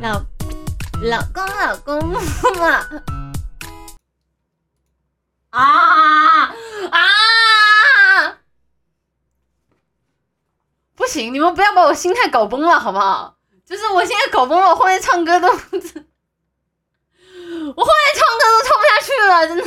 [0.00, 0.24] 老
[1.02, 2.20] 老公老公嘛
[5.50, 6.54] 啊
[6.90, 8.38] 啊！
[10.94, 13.36] 不行，你们不要把我心态搞崩了好不好？
[13.64, 15.72] 就是我现在搞崩了，我后面唱歌都，我后面
[18.14, 19.64] 唱歌都唱不下去了，真的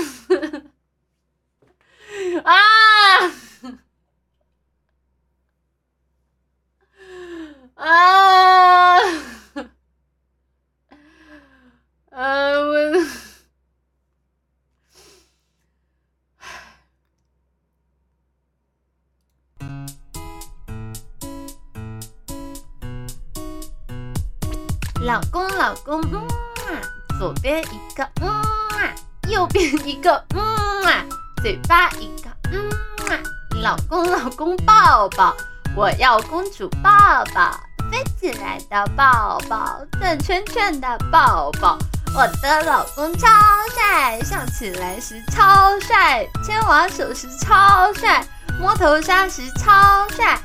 [25.08, 26.82] 老公老公，嗯啊，
[27.18, 28.94] 左边一个，嗯啊，
[29.30, 31.06] 右边一个，嗯啊，
[31.42, 32.70] 嘴巴一个，嗯
[33.10, 33.16] 啊，
[33.62, 35.34] 老公老公抱抱，
[35.78, 36.92] 我要公主抱
[37.34, 37.58] 抱，
[37.90, 41.78] 飞起来的抱抱，转圈圈的抱抱。
[42.14, 43.30] 我的老公超
[43.74, 48.26] 帅，笑起来时超帅，牵我手时超帅，
[48.60, 50.38] 摸头杀时超帅。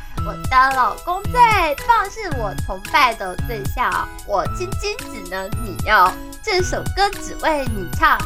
[0.70, 1.32] 老公最
[1.86, 4.08] 棒，是我崇拜的对象。
[4.26, 8.18] 我亲亲只能你要，这首歌只为你唱。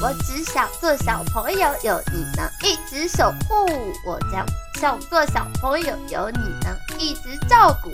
[0.00, 3.66] 我只想做小朋友，有你能一直守护。
[4.04, 4.44] 我将
[4.74, 7.90] 想做小朋友，有你能一直照顾。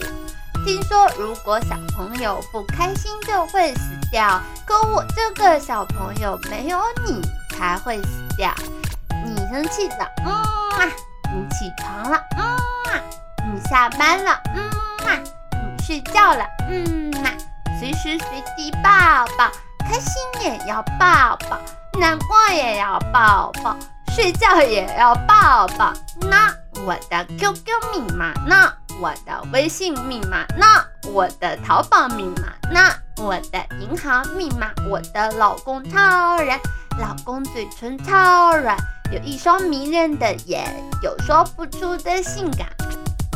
[0.65, 7.21] 听说如果小朋友不开心就会死掉，可我这个小朋友没有你
[7.57, 8.53] 才会死掉。
[9.25, 10.85] 你生气了，嗯啊，
[11.33, 12.57] 你起床了，嗯啊，
[13.69, 14.71] 下班了，嗯
[15.07, 15.21] 啊，
[15.85, 17.33] 睡觉了，嗯啊，
[17.79, 18.91] 随时随地抱
[19.37, 21.59] 抱，开心也要抱抱，
[21.99, 23.77] 难过也要抱抱，
[24.15, 25.93] 睡觉也要抱抱。
[26.23, 26.51] 那
[26.85, 28.73] 我的 QQ 密码呢？
[29.01, 30.67] 我的微信密码呢？
[31.13, 32.81] 我的淘宝密码呢？
[33.19, 34.71] 我的银行密码？
[34.89, 36.59] 我的老公超人，
[36.99, 38.77] 老公嘴唇超软，
[39.13, 40.65] 有一双迷人的眼，
[41.03, 42.67] 有说不出的性感。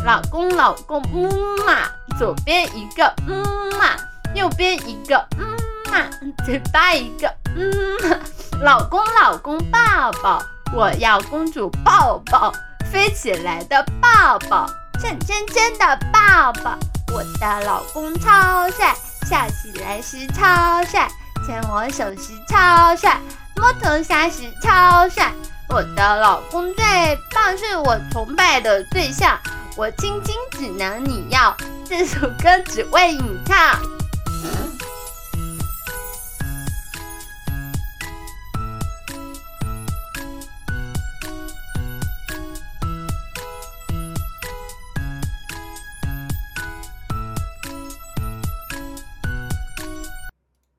[0.04, 1.30] 老公老公，嗯
[1.64, 3.40] 嘛，左边一个，嗯
[3.78, 3.90] 嘛，
[4.34, 5.46] 右边一个，嗯
[5.92, 6.10] 嘛，
[6.44, 7.70] 嘴巴一个，嗯
[8.02, 8.16] 嘛。
[8.60, 10.42] 老公老公抱抱，
[10.74, 12.52] 我要公主抱抱，
[12.90, 14.68] 飞起来的抱抱。
[15.00, 16.76] 转圈圈的抱抱，
[17.12, 18.94] 我的老公超帅，
[19.28, 21.08] 笑起来时超帅，
[21.46, 23.20] 牵我手时超帅，
[23.56, 25.32] 摸头杀时超帅。
[25.69, 26.84] 我的老公最
[27.32, 29.38] 棒，是我崇拜的对象。
[29.74, 31.56] 我亲亲只能你要，
[31.88, 33.80] 这首歌只为你唱。